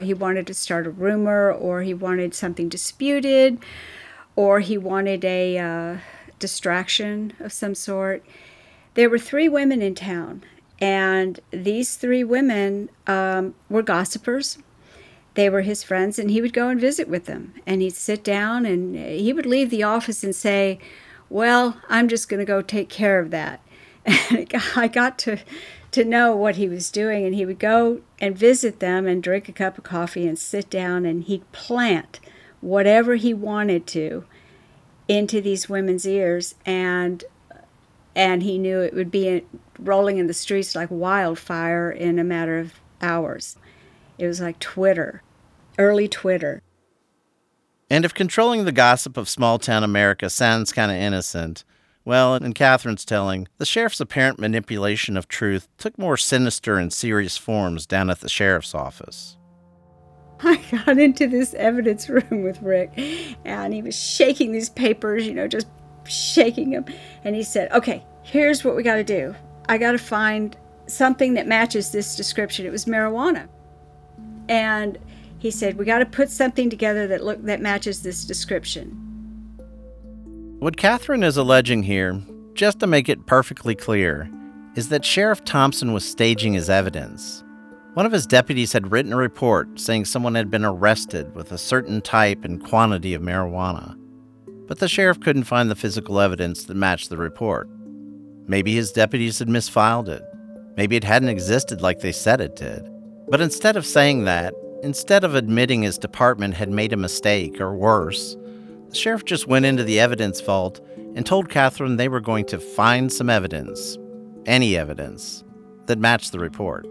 [0.00, 3.58] he wanted to start a rumor or he wanted something disputed
[4.36, 5.96] or he wanted a uh,
[6.38, 8.24] distraction of some sort.
[8.94, 10.44] There were three women in town,
[10.80, 14.56] and these three women um, were gossipers.
[15.34, 17.54] They were his friends, and he would go and visit with them.
[17.66, 20.78] And he'd sit down and he would leave the office and say,
[21.28, 23.65] Well, I'm just going to go take care of that.
[24.06, 25.38] And I got to
[25.92, 29.48] to know what he was doing and he would go and visit them and drink
[29.48, 32.20] a cup of coffee and sit down and he'd plant
[32.60, 34.24] whatever he wanted to
[35.08, 37.24] into these women's ears and
[38.14, 39.44] and he knew it would be
[39.78, 43.56] rolling in the streets like wildfire in a matter of hours.
[44.18, 45.22] It was like Twitter,
[45.78, 46.62] early Twitter.
[47.90, 51.64] And if controlling the gossip of small town America sounds kind of innocent,
[52.06, 57.36] well, in Catherine's telling, the sheriff's apparent manipulation of truth took more sinister and serious
[57.36, 59.36] forms down at the sheriff's office.
[60.40, 62.92] I got into this evidence room with Rick,
[63.44, 65.66] and he was shaking these papers, you know, just
[66.04, 66.84] shaking them.
[67.24, 69.34] And he said, Okay, here's what we got to do.
[69.68, 72.66] I got to find something that matches this description.
[72.66, 73.48] It was marijuana.
[74.48, 74.96] And
[75.38, 79.05] he said, We got to put something together that look that matches this description.
[80.66, 82.20] What Catherine is alleging here,
[82.54, 84.28] just to make it perfectly clear,
[84.74, 87.44] is that Sheriff Thompson was staging his evidence.
[87.94, 91.56] One of his deputies had written a report saying someone had been arrested with a
[91.56, 93.96] certain type and quantity of marijuana,
[94.66, 97.68] but the sheriff couldn't find the physical evidence that matched the report.
[98.48, 100.24] Maybe his deputies had misfiled it.
[100.76, 102.82] Maybe it hadn't existed like they said it did.
[103.28, 104.52] But instead of saying that,
[104.82, 108.36] instead of admitting his department had made a mistake, or worse,
[108.88, 110.80] the sheriff just went into the evidence vault
[111.14, 113.98] and told Catherine they were going to find some evidence,
[114.46, 115.44] any evidence,
[115.86, 116.86] that matched the report.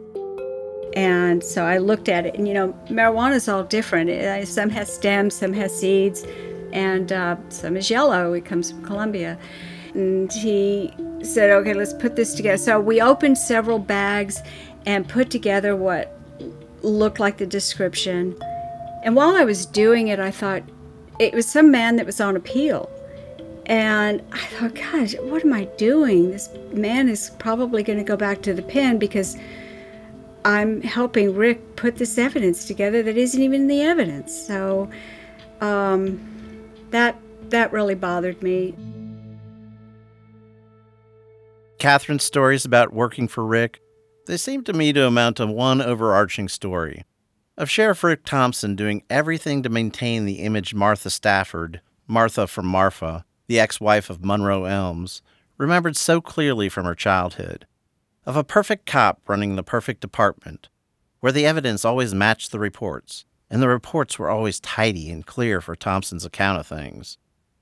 [0.96, 4.48] And so I looked at it, and you know, marijuana is all different.
[4.48, 6.26] Some has stems, some has seeds,
[6.72, 8.34] and uh, some is yellow.
[8.34, 9.38] It comes from Colombia.
[9.94, 12.58] And he said, okay, let's put this together.
[12.58, 14.42] So we opened several bags
[14.86, 16.18] and put together what
[16.82, 18.38] looked like the description.
[19.04, 20.64] And while I was doing it, I thought,
[21.20, 22.90] it was some man that was on appeal.
[23.68, 26.32] And I thought, gosh, what am I doing?
[26.32, 29.38] This man is probably going to go back to the pen because
[30.44, 34.32] I'm helping Rick put this evidence together that isn't even the evidence.
[34.46, 34.90] So
[35.62, 36.20] um,
[36.92, 38.76] that that really bothered me.
[41.80, 43.80] Catherine's stories about working for Rick,
[44.28, 47.04] they seem to me to amount to one overarching story
[47.58, 53.26] of Sheriff Rick Thompson doing everything to maintain the image Martha Stafford, Martha from Marfa,
[53.48, 55.22] the ex wife of Monroe Elms,
[55.58, 57.66] remembered so clearly from her childhood.
[58.26, 60.68] Of a perfect cop running the perfect department,
[61.20, 65.62] where the evidence always matched the reports, and the reports were always tidy and clear
[65.62, 67.18] for Thompson's account of things.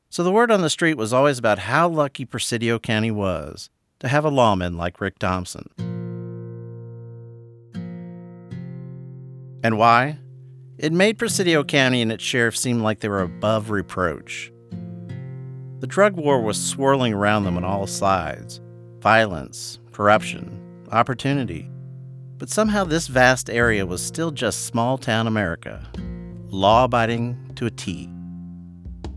[0.10, 4.08] So the word on the street was always about how lucky Presidio County was to
[4.08, 5.70] have a lawman like Rick Thompson.
[9.64, 10.20] And why?
[10.78, 14.52] It made Presidio County and its sheriff seem like they were above reproach.
[15.80, 18.60] The drug war was swirling around them on all sides
[19.00, 21.70] violence, corruption, opportunity.
[22.38, 25.86] But somehow this vast area was still just small town America,
[26.48, 28.10] law abiding to a T.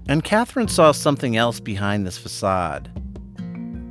[0.08, 2.90] And Catherine saw something else behind this facade.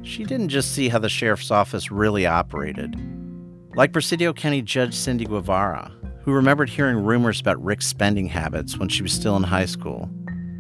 [0.04, 2.96] She didn't just see how the sheriff's office really operated.
[3.76, 5.92] Like Presidio County Judge Cindy Guevara,
[6.26, 10.10] who remembered hearing rumors about Rick's spending habits when she was still in high school.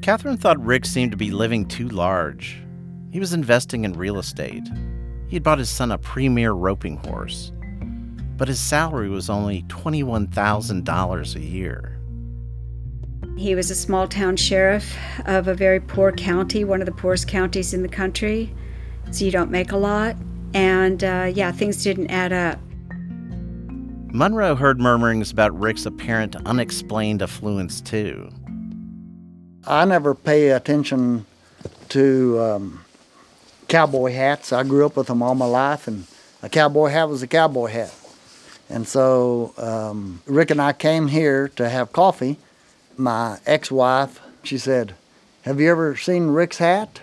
[0.03, 2.61] Catherine thought Rick seemed to be living too large.
[3.09, 4.61] He was investing in real estate.
[5.27, 7.51] He had bought his son a premier roping horse.
[8.37, 11.99] But his salary was only $21,000 a year.
[13.35, 14.95] He was a small town sheriff
[15.25, 18.53] of a very poor county, one of the poorest counties in the country.
[19.09, 20.15] so you don't make a lot.
[20.53, 22.59] And uh, yeah, things didn't add up.
[24.15, 28.31] Monroe heard murmurings about Rick's apparent unexplained affluence, too.
[29.67, 31.25] I never pay attention
[31.89, 32.85] to um,
[33.67, 34.53] cowboy hats.
[34.53, 36.05] I grew up with them all my life, and
[36.41, 37.93] a cowboy hat was a cowboy hat.
[38.69, 42.37] And so um, Rick and I came here to have coffee.
[42.95, 44.95] My ex wife, she said,
[45.41, 47.01] Have you ever seen Rick's hat?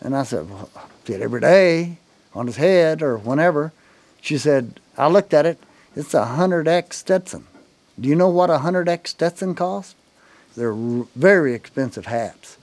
[0.00, 1.98] And I said, Well, I see it every day
[2.34, 3.72] on his head or whenever.
[4.20, 5.60] She said, I looked at it,
[5.96, 7.46] it's a 100X Stetson.
[7.98, 9.94] Do you know what a 100X Stetson costs?
[10.56, 12.58] They're very expensive hats.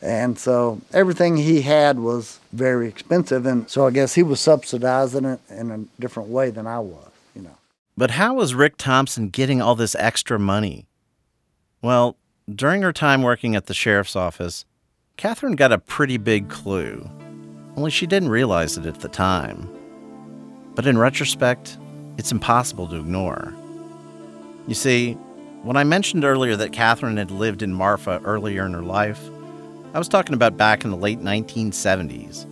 [0.00, 3.44] And so everything he had was very expensive.
[3.44, 7.10] And so I guess he was subsidizing it in a different way than I was,
[7.34, 7.56] you know.
[7.96, 10.86] But how was Rick Thompson getting all this extra money?
[11.82, 12.16] Well,
[12.52, 14.64] during her time working at the sheriff's office,
[15.16, 17.10] Catherine got a pretty big clue,
[17.76, 19.68] only she didn't realize it at the time.
[20.74, 21.78] But in retrospect,
[22.18, 23.52] it's impossible to ignore.
[24.66, 25.14] You see,
[25.62, 29.20] when I mentioned earlier that Catherine had lived in Marfa earlier in her life,
[29.94, 32.44] I was talking about back in the late 1970s.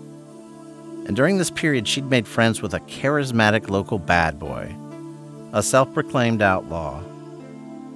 [1.07, 4.75] And during this period, she'd made friends with a charismatic local bad boy,
[5.53, 7.03] a self proclaimed outlaw,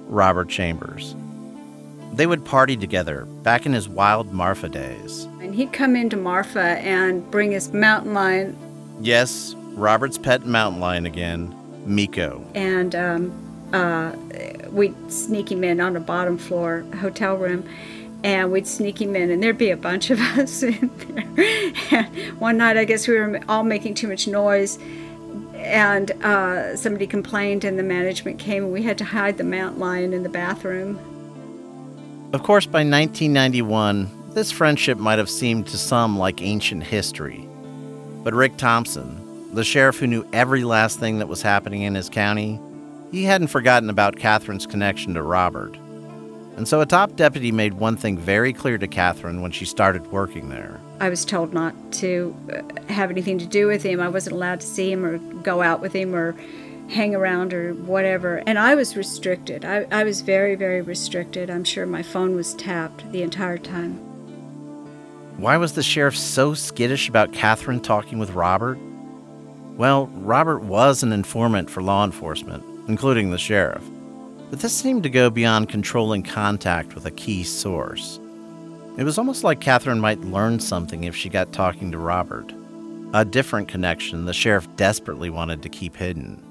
[0.07, 1.15] Robert Chambers.
[2.13, 5.23] They would party together back in his wild Marfa days.
[5.41, 8.57] And he'd come into Marfa and bring his mountain lion.
[9.01, 11.55] Yes, Robert's pet mountain lion again,
[11.89, 12.45] Miko.
[12.55, 14.15] And um, uh,
[14.69, 17.67] we'd sneak him in on a bottom floor hotel room.
[18.21, 21.25] And we'd sneak him in, and there'd be a bunch of us in there.
[21.91, 24.77] And one night, I guess we were all making too much noise,
[25.55, 29.79] and uh, somebody complained, and the management came, and we had to hide the mountain
[29.79, 30.99] lion in the bathroom.
[32.33, 37.47] Of course, by 1991, this friendship might have seemed to some like ancient history.
[38.23, 42.09] But Rick Thompson, the sheriff who knew every last thing that was happening in his
[42.09, 42.59] county,
[43.11, 45.75] he hadn't forgotten about Catherine's connection to Robert.
[46.57, 50.11] And so a top deputy made one thing very clear to Catherine when she started
[50.11, 50.79] working there.
[50.99, 54.01] I was told not to uh, have anything to do with him.
[54.01, 56.35] I wasn't allowed to see him or go out with him or
[56.89, 58.43] hang around or whatever.
[58.45, 59.63] And I was restricted.
[59.63, 61.49] I, I was very, very restricted.
[61.49, 63.93] I'm sure my phone was tapped the entire time.
[65.37, 68.77] Why was the sheriff so skittish about Catherine talking with Robert?
[69.79, 73.81] Well, Robert was an informant for law enforcement, including the sheriff.
[74.49, 78.19] But this seemed to go beyond controlling contact with a key source.
[78.97, 82.53] It was almost like Catherine might learn something if she got talking to Robert.
[83.13, 86.43] A different connection the sheriff desperately wanted to keep hidden.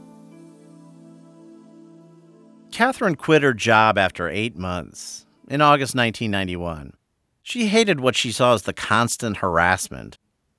[2.72, 6.94] Catherine quit her job after eight months, in August 1991.
[7.42, 10.16] She hated what she saw as the constant harassment,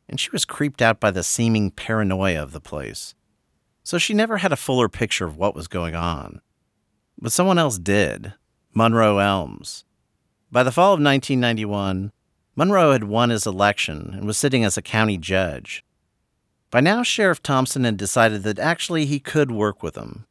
[0.10, 3.14] and she was creeped out by the seeming paranoia of the place.
[3.84, 6.41] So she never had a fuller picture of what was going on.
[7.22, 8.34] But someone else did
[8.74, 9.86] Monroe Elms.
[10.51, 12.12] By the fall of 1991,
[12.55, 15.86] Monroe had won his election and was sitting as a county judge.
[16.72, 20.26] By now, Sheriff Thompson had decided that actually he could work with him.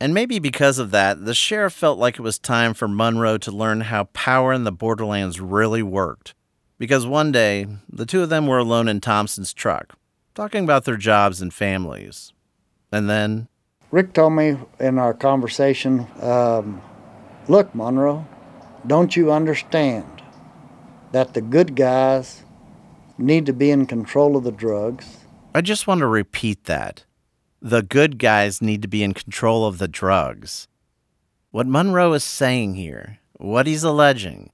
[0.00, 3.50] And maybe because of that, the sheriff felt like it was time for Monroe to
[3.50, 6.34] learn how power in the borderlands really worked.
[6.78, 9.94] Because one day, the two of them were alone in Thompson's truck,
[10.34, 12.32] talking about their jobs and families.
[12.92, 13.48] And then.
[13.90, 16.80] Rick told me in our conversation um,
[17.48, 18.26] Look, Monroe,
[18.86, 20.22] don't you understand
[21.12, 22.44] that the good guys
[23.16, 25.24] need to be in control of the drugs?
[25.54, 27.04] I just want to repeat that.
[27.60, 30.68] The good guys need to be in control of the drugs.
[31.50, 34.50] What Monroe is saying here, what he's alleging,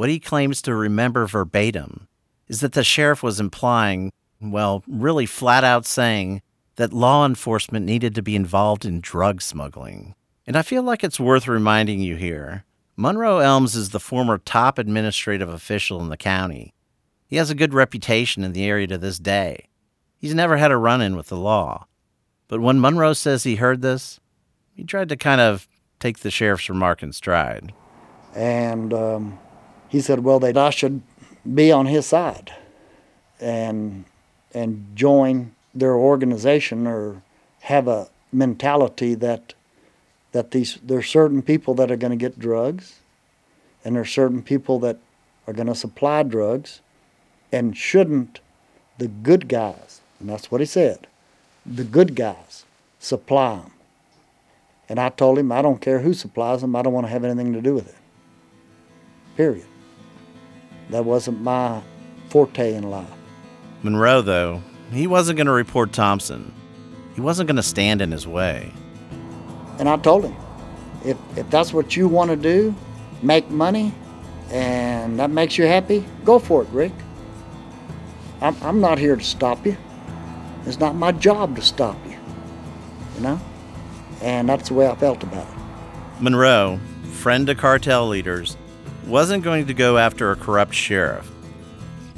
[0.00, 2.08] what he claims to remember verbatim,
[2.48, 6.40] is that the sheriff was implying, well, really flat out saying,
[6.76, 10.14] that law enforcement needed to be involved in drug smuggling.
[10.46, 12.64] And I feel like it's worth reminding you here
[12.96, 16.72] Monroe Elms is the former top administrative official in the county.
[17.26, 19.68] He has a good reputation in the area to this day.
[20.16, 21.86] He's never had a run in with the law.
[22.48, 24.18] But when Monroe says he heard this,
[24.72, 27.74] he tried to kind of take the sheriff's remark in stride.
[28.34, 29.38] And um,
[29.90, 31.02] he said, well, that I should
[31.54, 32.54] be on his side
[33.40, 34.04] and,
[34.54, 37.22] and join their organization or
[37.60, 39.54] have a mentality that
[40.32, 43.00] that these there's certain people that are going to get drugs
[43.84, 44.98] and there's certain people that
[45.46, 46.80] are going to supply drugs
[47.50, 48.40] and shouldn't
[48.98, 51.06] the good guys and that's what he said
[51.66, 52.64] the good guys
[53.00, 53.72] supply them
[54.88, 57.24] and i told him i don't care who supplies them i don't want to have
[57.24, 57.96] anything to do with it
[59.36, 59.66] period
[60.90, 61.82] that wasn't my
[62.28, 63.08] forte in life
[63.82, 64.62] Monroe, though,
[64.92, 66.52] he wasn't going to report Thompson.
[67.14, 68.72] He wasn't going to stand in his way.
[69.78, 70.36] And I told him,
[71.04, 72.74] if, if that's what you want to do,
[73.22, 73.94] make money,
[74.50, 76.92] and that makes you happy, go for it, Rick.
[78.42, 79.76] I'm, I'm not here to stop you.
[80.66, 82.18] It's not my job to stop you,
[83.14, 83.40] you know?
[84.20, 86.22] And that's the way I felt about it.
[86.22, 86.78] Monroe,
[87.12, 88.58] friend to cartel leaders,
[89.06, 91.30] wasn't going to go after a corrupt sheriff.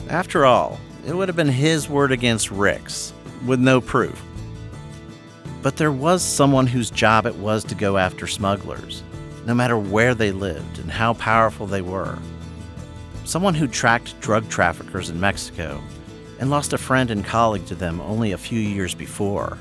[0.08, 3.12] After all, it would have been his word against Rick's,
[3.46, 4.20] with no proof.
[5.62, 9.02] But there was someone whose job it was to go after smugglers,
[9.46, 12.18] no matter where they lived and how powerful they were.
[13.24, 15.80] Someone who tracked drug traffickers in Mexico
[16.40, 19.56] and lost a friend and colleague to them only a few years before.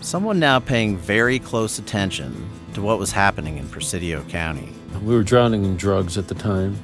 [0.00, 4.72] Someone now paying very close attention to what was happening in Presidio County.
[5.02, 6.76] We were drowning in drugs at the time,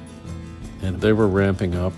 [0.81, 1.93] and they were ramping up,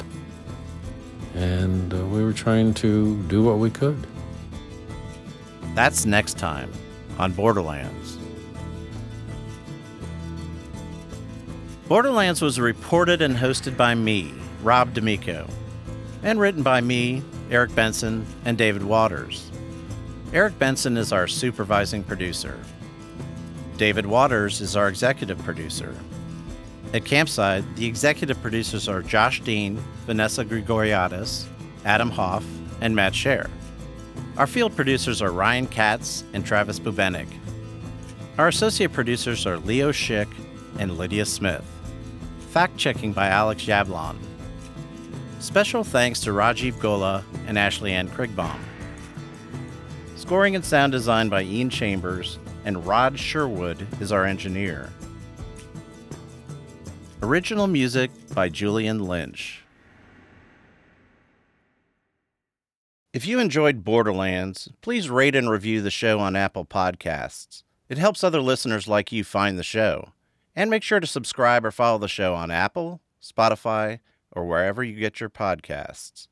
[1.36, 4.06] and uh, we were trying to do what we could.
[5.76, 6.72] That's next time
[7.18, 8.18] on Borderlands.
[11.88, 14.34] Borderlands was reported and hosted by me,
[14.64, 15.48] Rob D'Amico,
[16.24, 17.22] and written by me,
[17.52, 19.52] Eric Benson, and David Waters.
[20.32, 22.60] Eric Benson is our supervising producer.
[23.78, 25.96] David Waters is our executive producer.
[26.94, 31.46] At Campside, the executive producers are Josh Dean, Vanessa Grigoriadis,
[31.86, 32.46] Adam Hoff,
[32.82, 33.50] and Matt Shaer.
[34.38, 37.28] Our field producers are Ryan Katz and Travis Bubenik.
[38.38, 40.28] Our associate producers are Leo Schick
[40.78, 41.64] and Lydia Smith.
[42.52, 44.18] Fact checking by Alex Yablon.
[45.40, 48.60] Special thanks to Rajiv Gola and Ashley Ann Krigbaum.
[50.16, 54.90] Scoring and sound design by Ian Chambers, and Rod Sherwood is our engineer.
[57.22, 59.64] Original music by Julian Lynch.
[63.14, 67.64] If you enjoyed Borderlands, please rate and review the show on Apple Podcasts.
[67.88, 70.14] It helps other listeners like you find the show.
[70.56, 74.00] And make sure to subscribe or follow the show on Apple, Spotify,
[74.32, 76.28] or wherever you get your podcasts.